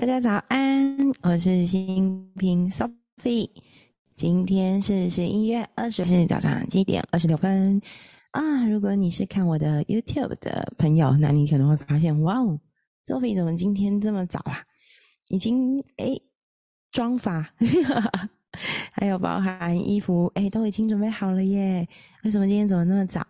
[0.00, 3.50] 大家早安，我是新平 Sophie。
[4.16, 7.78] 今天是十一月二十日早上七点二十六分
[8.30, 8.66] 啊！
[8.66, 12.58] 如果你是看我的 YouTube 的朋友，那你可能会发现，哇哦
[13.04, 14.64] ，Sophie 怎么今天这么早啊？
[15.28, 16.22] 已经诶
[16.90, 17.52] 妆发，
[18.92, 21.86] 还有包含衣服，诶都已经准备好了耶。
[22.24, 23.26] 为什么今天怎么那么早？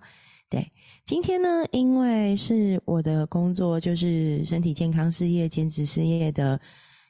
[0.49, 0.71] 对，
[1.05, 6.61] 今天呢，因为是我的工作，就是身体健康事业、兼职事业的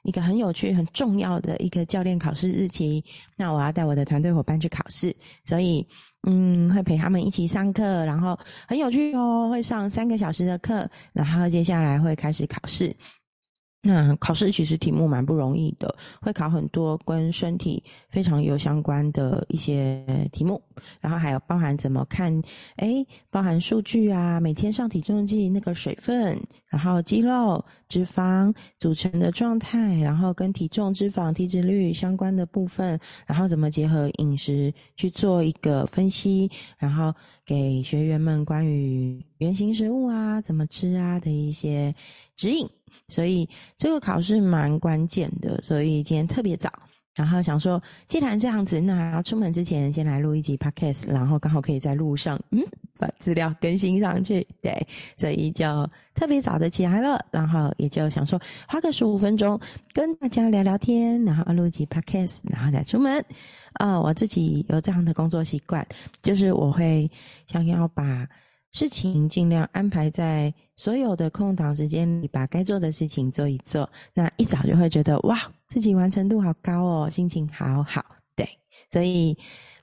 [0.05, 3.05] 一个很有趣、很重要的一个教练考试日期。
[3.37, 5.15] 那我要带我的团队伙伴去考试，
[5.45, 5.87] 所以
[6.27, 12.97] 嗯，会陪他们一起上课，然后很有趣哦，会上三个小时的课，然后接下来会开始考试。
[13.83, 20.61] 那考试其实题目蛮不容易的，会考很多跟身体非常有相关的一些题目，
[21.01, 22.31] 然后还有包含怎么看，
[22.77, 37.15] 诶，包含数据啊，每天上体重计那个水分，然后肌肉、脂肪组成的状态，然后跟体重、脂肪、体脂率相关的部分，然后怎么结合饮食去做一个分析，然后
[37.47, 41.95] 给学员们关于原型食物啊怎么吃啊的一些
[42.37, 42.69] 指引。
[43.09, 46.73] 所以这个考试蛮关键的，所以今天特别早，
[47.15, 52.63] 然后想说，既然这样子，那出门之前先来录一集 podcast，然后刚好可以在路上，嗯，
[52.99, 59.59] 把资料更新上去，对，所以就特别早的起来了，然后也就想说，花个十五分钟
[59.93, 63.25] 跟大家聊聊天，然后录一集 podcast，然后再出门。
[63.75, 65.87] 啊，我自己有这样的工作习惯，
[66.23, 67.11] 就是我会
[67.47, 68.27] 想要把。
[68.73, 73.89] 事情尽量安排在所有的空档时间里，把该做的事情做一做。
[74.15, 78.05] 那一早就会觉得哇，自己完成度好高哦，心情好好。
[78.37, 78.49] 对，
[78.91, 79.37] 所以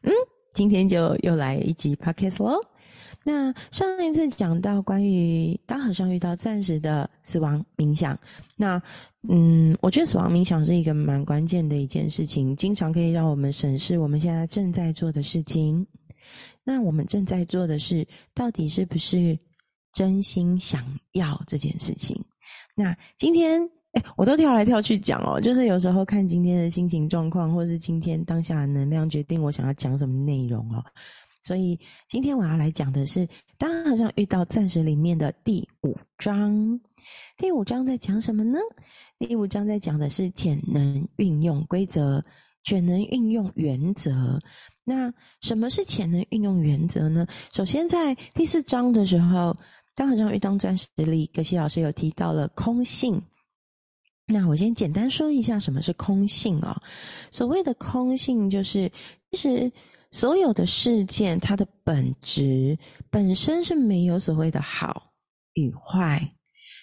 [0.03, 0.11] 嗯，
[0.53, 2.59] 今天就又来一集 podcast 喽。
[3.23, 8.17] 那上一次讲到关于当和尚遇到暂时的死亡冥想，
[8.55, 8.81] 那
[9.27, 15.85] 嗯，我觉得死亡冥想是一个蛮关键的一件事情，经常可以让我们审视我们现在正在做的事情。
[16.63, 19.37] 那我们正在做的是，到底是不是
[19.93, 20.83] 真心想
[21.13, 22.19] 要这件事情？
[22.75, 23.61] 那今天，
[23.93, 30.83] 哎，我都跳来跳去讲哦，就是有时候看今天的心情状况，或者是今天当下的能量，决定我想要讲什么内容哦。
[31.43, 31.79] 所以
[32.09, 33.25] 今天我要来讲的是，
[33.57, 36.79] 当好像遇到暂时里面的第五章。
[37.37, 38.59] 第五章在讲什么呢？
[39.17, 42.23] 第五章在讲的是潜能运用规则。
[42.67, 44.37] 潜能运用原则，
[44.83, 47.25] 那什么是潜能运用原则呢？
[47.53, 49.55] 首先，在第四章的时候，
[49.95, 53.23] 当和尚遇到钻石里，格西老师有提到了空性。
[54.25, 56.75] 那我先简单说一下什么是空性哦。
[57.31, 58.91] 所谓的空性，就是
[59.31, 59.71] 其实
[60.11, 62.77] 所有的事件，它的本质
[63.09, 65.13] 本身是没有所谓的好
[65.53, 66.36] 与坏。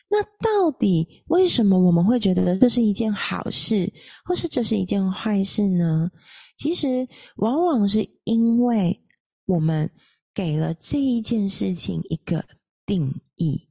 [0.09, 3.92] 那到底为什么我们会觉得这是一件好事，
[4.25, 6.10] 或是这是一件坏事呢？
[6.56, 9.03] 其实往往是因为
[9.47, 9.91] 我们
[10.32, 12.44] 给了这一件事情一个
[12.87, 13.69] 定义。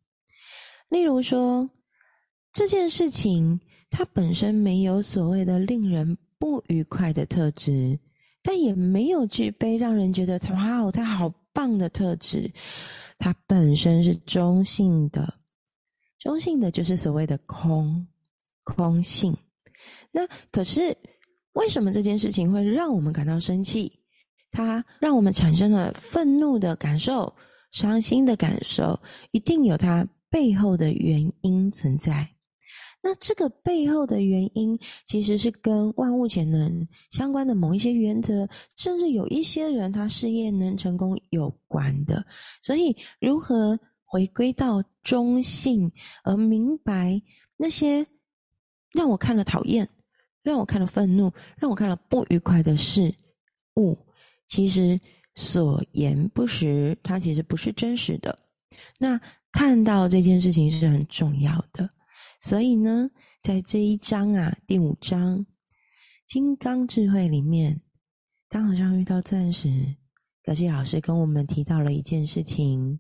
[0.90, 1.70] 例如说，
[2.52, 7.98] 这件事情它本身没有所谓的令人不愉快的特质，
[8.42, 12.52] 但也没有具备让人觉得哇哦，它好棒的特质。
[13.18, 15.42] 它本身是中性的。
[16.24, 18.08] 中性的就是所谓的空
[18.64, 19.36] 空性，
[20.10, 20.96] 那可是
[21.52, 23.92] 为什么这件事情会让我们感到生气？
[24.50, 27.36] 它让我们产生了愤怒的感受、
[27.72, 28.98] 伤心的感受，
[29.32, 32.26] 一定有它背后的原因存在。
[33.04, 38.48] 那这个背后的原因，其实是跟万物潜能相关的某一些原则，
[38.78, 42.26] 甚至有一些人他事业能成功有关的。
[42.62, 43.78] 所以如何？
[44.14, 45.92] 回归到中性，
[46.24, 47.20] 而明白
[47.58, 48.06] 那些
[48.92, 49.90] 让我看了讨厌、
[50.44, 53.12] 让我看了愤怒、让我看了不愉快的事
[53.78, 53.98] 物，
[54.48, 55.02] 其实
[55.34, 58.38] 所言不实，它其实不是真实的。
[59.00, 59.20] 那
[59.52, 61.90] 看到这件事情是很重要的。
[62.40, 63.10] 所以呢，
[63.42, 65.44] 在这一章啊，第五章
[66.28, 67.82] 金刚智慧里面，
[68.48, 69.96] 当好像遇到钻石。
[70.44, 73.00] 葛西老师跟我们提到了一件事情，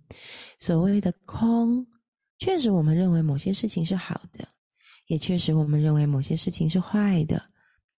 [0.60, 1.86] 所谓的空，
[2.40, 4.48] 确实我们认为某些事情是好的，
[5.08, 7.44] 也确实我们认为某些事情是坏的。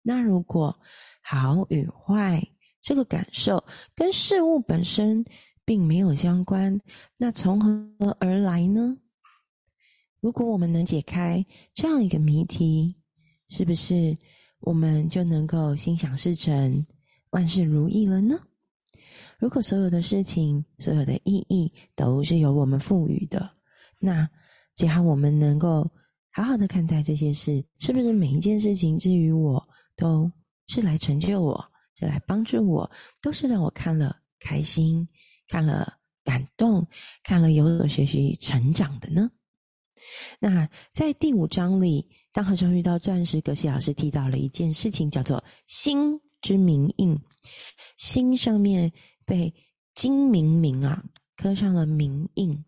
[0.02, 0.74] 那如果
[1.22, 2.42] 好与坏
[2.82, 3.62] 这个感受
[3.94, 5.24] 跟事物本身
[5.66, 6.80] 并没有相关，
[7.18, 8.98] 那从何而来呢？
[10.22, 12.96] 如果我们能解开这样一个谜题，
[13.50, 14.18] 是不是
[14.62, 16.86] 我们就能够心想事成、
[17.32, 18.40] 万事如意了呢？
[19.44, 23.52] 如果所有的事情、所有的意义都是由我们赋予的，
[24.00, 24.26] 那
[24.74, 25.86] 只要我们能够
[26.32, 29.62] 好好的看待这些事，是不是每一件事情至于我
[29.98, 30.32] 都
[30.68, 32.90] 是来成就我，是来帮助我，
[33.22, 35.06] 都是让我看了开心，
[35.50, 35.94] 看了
[36.24, 36.88] 感动，
[37.22, 39.30] 看了有所学习成长的呢？
[40.40, 47.20] 那在第五章里，当和尚遇到钻石，格西老师提到了一件事情，叫做心之明印，
[47.98, 48.90] 心上面
[49.26, 49.54] 被
[49.96, 51.04] 金明明啊
[51.36, 52.64] 刻上了明印。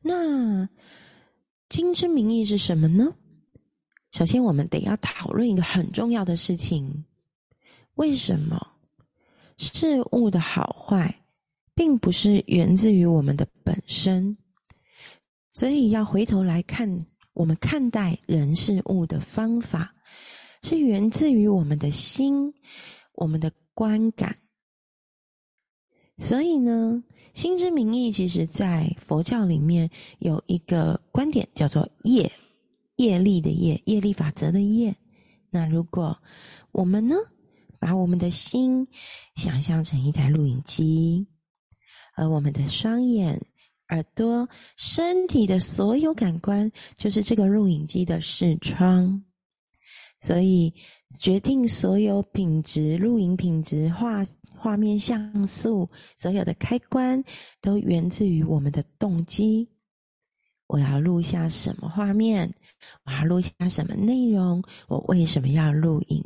[0.00, 0.68] 那
[1.68, 3.14] 金之名义是什么呢？
[4.10, 7.04] 首先，我们得要讨论一个很重要的事情：
[7.94, 8.60] 为什么
[9.56, 11.24] 事物的好坏，
[11.74, 14.36] 并不是源自于我们的本身？
[15.54, 16.98] 所以，要回头来看，
[17.32, 19.94] 我们看待人事物的方法，
[20.62, 22.52] 是源自于我们的心，
[23.14, 24.36] 我们的观感。
[26.18, 27.02] 所以呢？
[27.34, 29.88] 心之名义，其实在佛教里面
[30.18, 32.30] 有一个观点，叫做业，
[32.96, 34.94] 业力的业，业力法则的业。
[35.48, 36.14] 那如果
[36.72, 37.14] 我们呢，
[37.80, 38.86] 把我们的心
[39.36, 41.26] 想象成一台录影机，
[42.16, 43.40] 而我们的双眼、
[43.88, 49.24] 耳朵、身体的所有感官，就是这个录影机的视窗，
[50.20, 50.74] 所以
[51.18, 54.22] 决定所有品质、录影品质、画。
[54.62, 57.20] 画面像素，所有的开关
[57.60, 59.68] 都源自于我们的动机。
[60.68, 62.54] 我要录下什么画面？
[63.02, 64.62] 我要录下什么内容？
[64.86, 66.24] 我为什么要录影？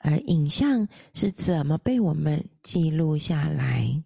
[0.00, 4.02] 而影像是怎么被我们记录下来？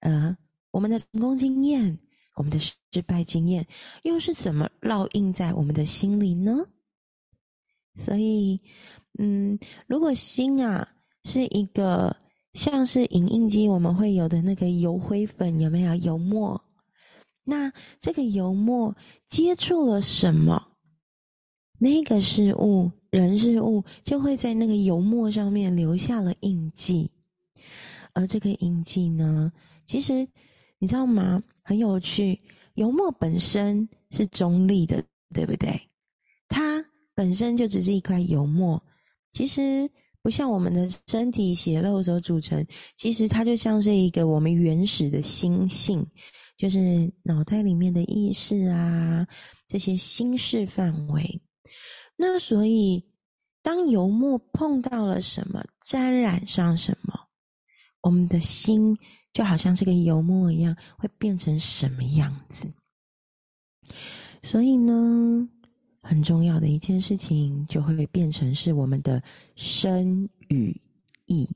[0.00, 0.36] 而
[0.70, 1.98] 我们的成功经验、
[2.34, 3.66] 我们的失败经验，
[4.02, 6.66] 又是怎么烙印在我们的心里呢？
[7.96, 8.60] 所以，
[9.18, 10.86] 嗯，如果心啊。
[11.24, 12.16] 是一个
[12.52, 16.60] 像是影印机，我们会有的那个油灰粉有没有油墨？
[17.44, 18.96] 那这个油墨
[19.28, 20.68] 接触了什么？
[21.78, 27.10] 那个事物、人事物就会在那个油墨上面留下了印记。
[28.12, 29.52] 而这个印记呢，
[29.86, 30.28] 其实
[30.78, 31.42] 你知道吗？
[31.62, 32.40] 很有趣，
[32.74, 35.02] 油墨本身是中立的，
[35.32, 35.80] 对不对？
[36.48, 36.84] 它
[37.14, 38.82] 本身就只是一块油墨，
[39.30, 39.88] 其实。
[40.22, 42.64] 不像我们的身体血肉所组成，
[42.96, 46.06] 其实它就像是一个我们原始的心性，
[46.56, 49.26] 就是脑袋里面的意识啊，
[49.66, 51.42] 这些心事范围。
[52.16, 53.04] 那所以，
[53.62, 57.18] 当油墨碰到了什么，沾染上什么，
[58.00, 58.96] 我们的心
[59.32, 62.72] 就好像这个油墨一样，会变成什么样子？
[64.44, 65.48] 所以呢？
[66.02, 69.22] 很重要的一件事情，就会变成是我们的
[69.54, 70.78] 身与
[71.26, 71.48] 意，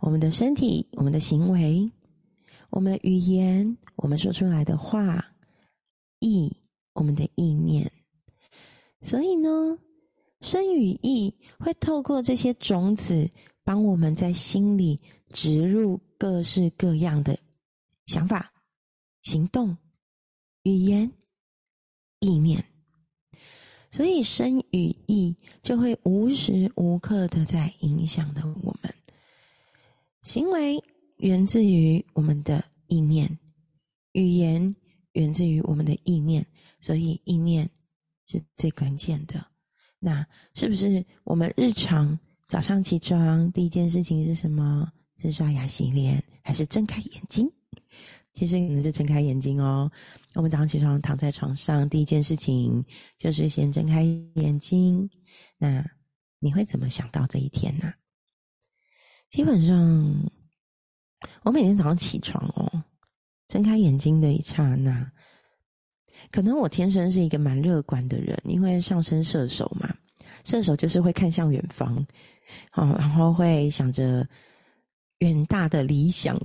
[0.00, 1.90] 我们的身体、我们的行为、
[2.70, 5.24] 我们的语言、我们说出来的话、
[6.20, 6.54] 意、
[6.92, 7.90] 我们的意念。
[9.00, 9.78] 所以呢，
[10.42, 13.30] 身与意会透过这些种子，
[13.64, 15.00] 帮我们在心里
[15.30, 17.38] 植入各式各样的
[18.06, 18.52] 想法、
[19.22, 19.74] 行动、
[20.64, 21.10] 语言、
[22.20, 22.62] 意念。
[23.90, 28.94] 所以身与意就会无时无刻的在影响的我们，
[30.22, 30.82] 行为
[31.16, 33.38] 源自于我们的意念，
[34.12, 34.74] 语言
[35.12, 36.46] 源自于我们的意念，
[36.80, 37.68] 所以意念
[38.26, 39.44] 是最关键的。
[39.98, 44.92] 那是不是我们日常早上起床第一件事情是什么？
[45.20, 47.50] 是刷牙洗脸，还是睁开眼睛？
[48.34, 49.90] 其实你是睁开眼睛哦。
[50.34, 52.84] 我们早上起床躺在床上，第一件事情
[53.16, 54.02] 就是先睁开
[54.34, 55.08] 眼睛。
[55.56, 55.84] 那
[56.38, 57.92] 你会怎么想到这一天呢？
[59.30, 60.30] 基本上，
[61.42, 62.84] 我每天早上起床哦，
[63.48, 65.10] 睁开眼睛的一刹那，
[66.30, 69.92] 可能我天生是一个蛮乐观的人，因为上升射手嘛，
[70.44, 71.96] 射手就是会看向远方，
[72.74, 74.26] 哦，然后会想着
[75.18, 76.38] 远大的理想。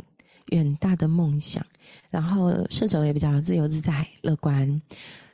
[0.53, 1.65] 远大的梦想，
[2.09, 4.81] 然后射手也比较自由自在、乐观，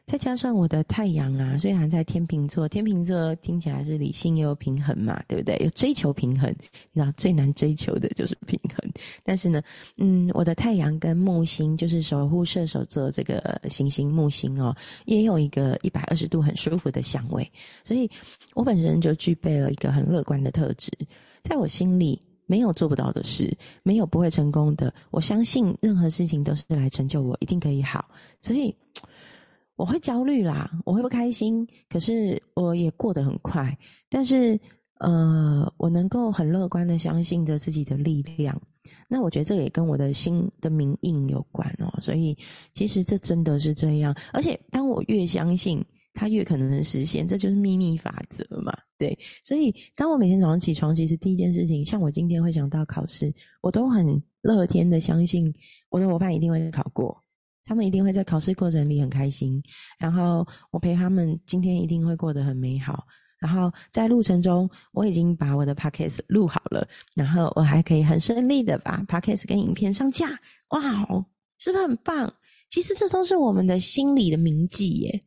[0.05, 5.55] 再加上我的太阳啊，虽然在天秤座，天秤座听起来是理性又平衡嘛，对不对？
[5.57, 6.49] 有追求平衡，
[6.93, 8.91] 你知道最难追求的就是平衡。
[9.23, 9.61] 但是呢，
[9.97, 17.49] 嗯，我的太阳跟木星就是守护射手座这个行星木星哦，也有一个一百二十度很舒服的相位，
[17.83, 18.09] 所以
[18.55, 20.91] 我本身就具备了一个很乐观的特质，
[21.43, 22.19] 在我心里。
[22.49, 24.91] 没有做不到的事，没有不会成功的。
[25.11, 28.03] 我相信任何事情都是来成就我，一定可以好。
[28.41, 28.75] 所以
[29.75, 33.77] 我会焦虑啦，我会不开心，可是我也过得很快。
[34.09, 34.59] 但是，
[34.99, 38.59] 呃，我能够很乐观的相信着自己的力量。
[39.07, 41.93] 那我觉得这也跟我的心的名印有关哦。
[42.01, 42.35] 所以
[42.73, 45.85] 其实这真的是这样，而且当我越相信。
[46.19, 48.77] 它越可能能实现，这就是秘密法则嘛？
[48.97, 55.49] 对，所以当我每天早上起床，其实第一件事情，像我今天会想到考试，我都很乐天的相信
[55.87, 57.17] 我的伙伴一定会考过，
[57.63, 59.63] 他们一定会在考试过程里很开心，
[59.97, 63.07] 然后我陪他们今天一定会过得很美好，
[63.39, 66.85] 然后在路程中我已经把我的 podcast 录好了，
[67.15, 70.37] 然后我还可以很顺利的把 podcast 跟影片上架，
[70.71, 71.25] 哇哦，
[71.59, 72.33] 是不是很棒？
[72.69, 75.23] 其实这都是我们的心里的铭记耶。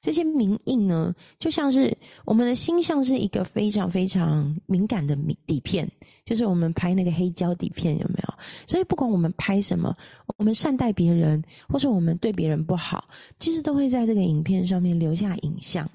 [0.00, 5.88] 这些名印呢，就像是我们的心，像是一个非常非常敏感的底片，
[6.24, 8.34] 就是我们拍那个黑胶底片，有没有？
[8.66, 9.96] 所以不管我们拍什么，
[10.36, 15.88] 我们善待别人，或者我们对别人不好，其实都会在这个影片上面留下影像。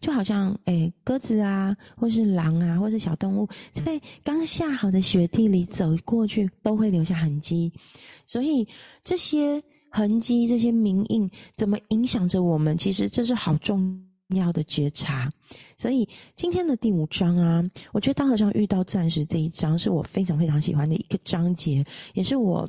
[0.00, 7.72] 就好像诶，鸽子啊，或是狼啊，或是小动物，在刚下好的雪地里走过去，都会留下痕迹。
[8.26, 8.66] 所以
[9.02, 9.62] 这些。
[9.96, 11.26] 痕迹这些名印
[11.56, 12.76] 怎么影响着我们？
[12.76, 13.98] 其实这是好重
[14.34, 15.32] 要的觉察。
[15.78, 22.68] 所以今天的第五章啊，我觉得当和尚遇到钻石这一章是我非常非常喜欢的一个章节，也是我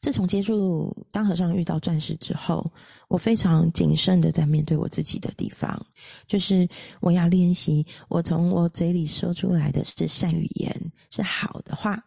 [0.00, 2.68] 自从接触当和尚遇到钻石之后，
[3.06, 5.80] 我非常谨慎的在面对我自己的地方，
[6.26, 6.68] 就是
[7.00, 12.02] 我要练习，我从我嘴里说出来的是善语言，是好的话，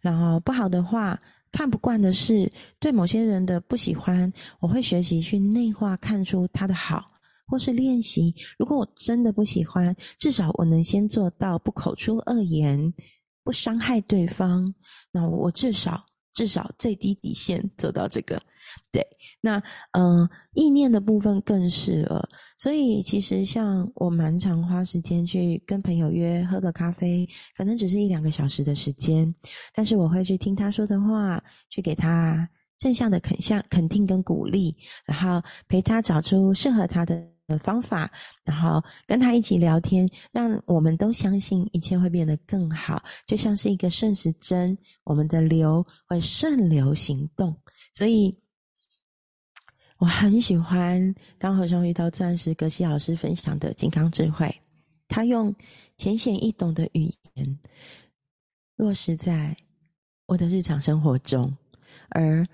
[0.00, 1.16] 然后不好的话。
[1.52, 7.10] 看不惯的事，对某些人的不喜欢，我会学习去内化，看出他的好，
[7.46, 8.34] 或是练习。
[8.58, 12.92] 如果我真的不喜欢，至少我能先做到不口出恶言，
[13.42, 14.74] 不伤害对方。
[15.12, 16.09] 那我至少。
[16.32, 18.40] 至少最低底线做到这个，
[18.92, 19.04] 对，
[19.40, 22.28] 那嗯，意念的部分更是了。
[22.56, 29.34] 所以其实像我蛮常花时间去跟朋友约喝个咖啡，可能只是一两个小时的时间，
[29.74, 37.26] 但是我会去听他说的话，去给他正向的肯向肯定跟鼓励，然后陪他找出适合他的。
[37.50, 38.10] 的方法，
[38.44, 47.54] 然后跟他一起聊天，让我们都相信一切会变得更好，就像是一个顺时针，我们的流会顺流行动。
[47.92, 48.34] 所以，
[49.98, 54.54] 我很喜欢当和尚遇到钻石格西老师分享的金刚智慧，
[55.08, 55.54] 他用
[55.96, 57.58] 浅显易懂的语言
[58.76, 59.54] 落实在
[60.26, 61.54] 我的日常生活中，
[62.10, 62.46] 而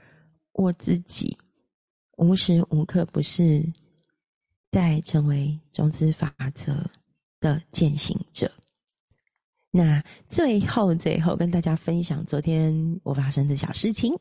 [0.52, 1.36] 我自己
[2.16, 3.62] 无时无刻不是。
[4.76, 6.74] 在成为种子法则
[7.40, 8.52] 的践行者。
[9.70, 14.14] 那最后，最后跟大家分享昨天我发生的小事情。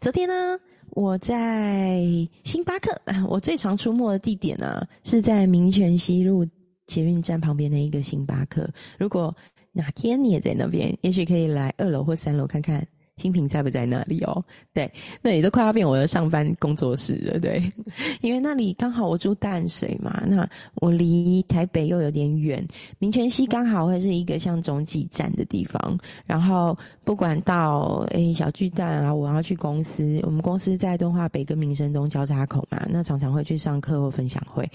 [0.00, 0.58] 昨天呢，
[0.92, 2.00] 我在
[2.42, 2.98] 星巴克，
[3.28, 6.42] 我最常出没的地点呢是在民权西路
[6.86, 8.66] 捷运站旁边的一个星巴克。
[8.98, 9.36] 如果
[9.72, 12.82] 哪天你也在那边，也许可以来二楼或三楼看看。
[13.20, 14.42] 新品在不在那里哦？
[14.72, 17.38] 对，那里都快要变我的上班工作室了。
[17.38, 17.62] 对，
[18.22, 22.66] 因为那里刚好我住淡水嘛，那我离台北又有点远，
[22.98, 25.98] 民权西刚好会是一个像中继站的地方。
[26.24, 34.66] 然后不管到诶小巨蛋啊，我要去公司，我们公司在东华北跟民生东交叉口嘛，那常常会去上课或分享会。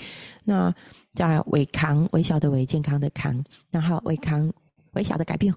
[0.44, 0.74] 那
[1.16, 4.52] 叫伟康，微小的伟，健康的康，然后伟康，
[4.94, 5.54] 微小的改变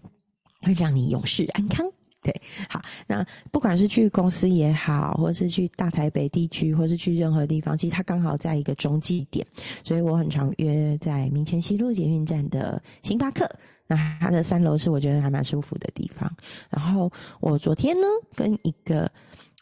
[0.63, 1.85] 会让你永世安康。
[2.21, 2.35] 对，
[2.69, 9.47] 好，那不管是去公司也好，或是去大台北地区，或是去任何地方，其实它刚好在一个中继点，
[9.85, 13.49] 所以我很常约在民权西路捷运站的星巴克。
[13.87, 16.31] 那它的三楼是我觉得还蛮舒服的地方。
[16.69, 17.11] 然后
[17.41, 19.11] 我昨天呢，跟一个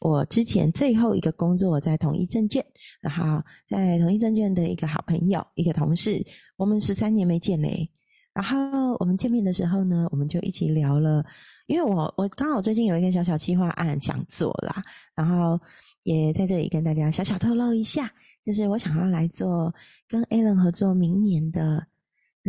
[0.00, 2.64] 我之前最后一个工作在同一证券，
[3.00, 6.24] 然后在同一证券的一个好朋友，一个同事，
[6.56, 7.88] 我们十三年没见嘞。
[8.32, 11.22] 然后我们见面的时候呢，我们就一起聊了。
[11.66, 14.82] 因为我我刚好最近有一个小小计划案想做啦，
[15.14, 15.60] 然后
[16.02, 18.10] 也在这里跟大家小小透露一下，
[18.44, 19.74] 就是我想要来做
[20.08, 21.86] 跟 Alan 合作明年的。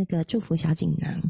[0.00, 1.20] 那个祝福小锦囊，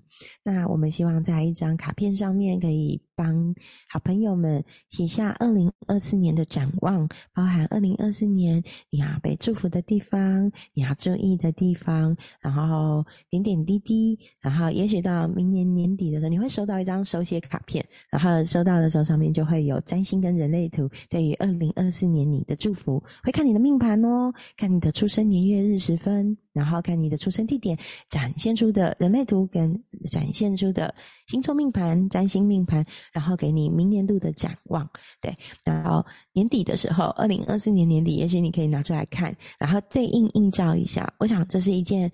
[0.42, 3.52] 那我们希望在一张卡片上面可以帮
[3.90, 26.38] 好朋友们写下二零二四年的展望，包含二零二四年你要被祝福的地方，你要注意的地方，然后点点滴滴，然后也许到明年年底的时候，你会收到一张手写卡片，然后收到的时候上面就会有占星跟人类图，对于二零二四年你的祝福，会看你的命盘哦，看你的出生年月日时分。
[26.54, 29.72] 然后看你的出生地点，展现出的人类图跟
[30.10, 30.92] 展现出的
[31.28, 34.88] 星座命盘、占星命盘，然后给你明年度的展望。
[35.20, 41.12] 对，然后年底的时候，二零二四年年底，也许你可以拿出来看，然后对应映照一下。
[41.18, 42.10] 我想这是一件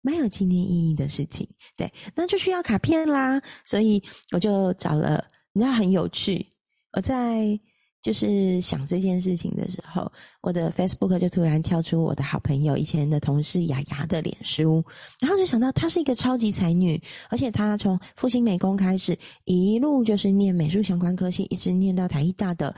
[0.00, 1.48] 蛮有纪念意义的事情。
[1.76, 6.46] 对，那就需要卡片啦，所以我就找了，你知道很有趣，
[6.92, 7.58] 我在。
[8.02, 14.84] 就是想这件事情的时候，我的 Facebook 就突然跳出我的好朋友以前的同事雅雅的脸书，
[15.20, 22.74] 然后就想到她是一个超级才女，而且她从复兴美工开始，一路就是念美术相关科系，一直念到台艺大的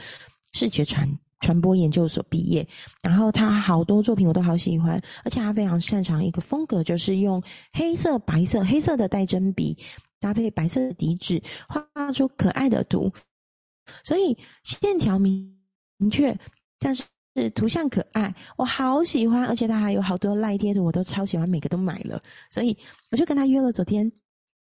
[0.52, 1.08] 视觉传
[1.40, 2.66] 传播研究所毕业。
[3.02, 9.74] 然后她好多作品我都好喜欢，而且她非常擅长一个风格，就是用黑色、白色、黑色的带针笔
[10.20, 13.10] 搭配白色的底纸，画出可爱的图。
[14.02, 15.56] 所以线条明
[15.96, 16.36] 明确，
[16.78, 17.04] 但是
[17.54, 22.22] 图像可爱，我好喜欢，而且他还有好多赖贴图，我都超喜欢，每个都买了。
[22.50, 22.76] 所以
[23.10, 24.10] 我就跟他约了昨天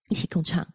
[0.08, 0.66] 一起共创。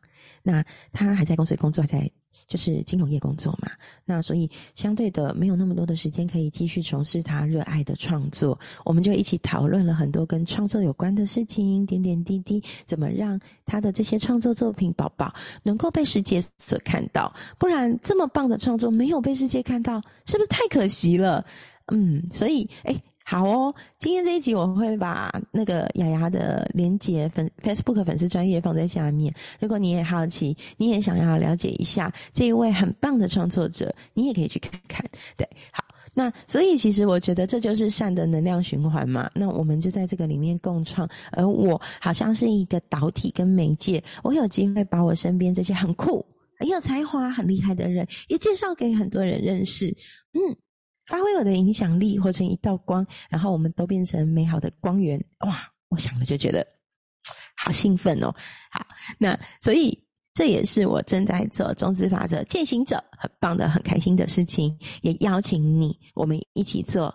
[0.41, 2.11] 那他还在公司工作，还在。
[2.47, 3.71] 就是金融业工作嘛，
[4.05, 17.33] 那所以相对的没有那么多的时间可以继续从事他热爱的创作，我们就一起讨论了很多跟创作有关的事情，点点滴滴，怎么让他的这些创作作品宝宝能够被世界所看到？
[17.57, 21.45] 不然这么棒的创作没有被世界看到，是不是太可惜了？
[21.91, 23.01] 嗯，所以哎。
[23.25, 29.33] 好哦，今天这一集我会把那个雅雅的连接粉 Facebook 粉丝专业放在下面。
[29.61, 35.05] 如果你也好奇，你也想要了解一下这一位很棒的创作者，你也可以去看看。
[35.37, 35.81] 对，好，
[36.13, 39.31] 那所以其实我觉得这就是善的能量循环嘛。
[39.33, 46.25] 那我们就在这个里面共创，而我好像是一个导体跟媒介，我有机会把我身边这些很酷、
[46.59, 49.87] 很有才华、很厉害的人，也介绍给很多人认识。
[50.33, 50.55] 嗯。
[51.05, 55.23] 发挥我的影响力，活成一道光，然后我们都变成美好的光源。
[55.39, 55.69] 哇！
[55.89, 56.65] 我想了就觉得
[57.55, 58.33] 好兴奋哦。
[58.71, 58.83] 好，
[59.19, 59.95] 那所以
[60.33, 64.75] 这也是我正在做种子法则践行者很棒的、很开心的事情。
[65.03, 67.13] 也邀请你，我们一起做，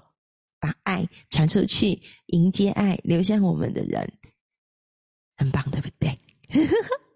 [0.61, 4.09] 把爱传出去，迎接爱流向我们的人，
[5.37, 6.17] 很棒，对不对？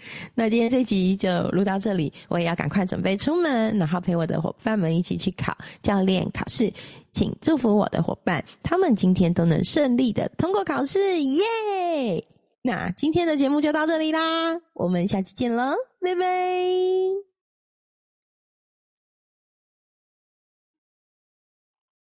[0.34, 6.72] 那今天这集就录到这里，我也要赶快准备出门，然后陪我的伙伴们一起去考教练考试。
[7.12, 12.24] 请祝福我的伙伴，他们今天都能顺利的通过考试，耶！
[12.62, 17.27] 那今天的节目就到这里啦，我们下期见喽，拜拜。